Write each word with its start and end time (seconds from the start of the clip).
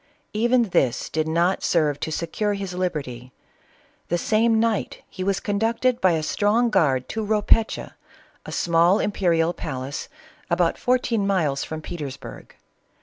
Even 0.33 0.69
this 0.69 1.09
did 1.09 1.27
not 1.27 1.61
serve 1.61 1.99
to 1.99 2.11
secure 2.11 2.55
his 2.55 2.73
liberty. 2.73 3.31
The 4.07 4.17
same 4.17 4.59
night 4.59 5.03
he 5.07 5.23
was 5.23 5.39
conducted 5.39 6.01
by 6.01 6.13
a 6.13 6.23
strong 6.23 6.71
guard 6.71 7.07
to 7.09 7.23
Ropscha, 7.23 7.93
a 8.43 8.51
small 8.51 8.99
im 8.99 9.11
perial 9.11 9.55
palace, 9.55 10.09
about 10.49 10.79
fourteen 10.79 11.27
miles 11.27 11.63
from 11.63 11.83
Petersburg. 11.83 12.55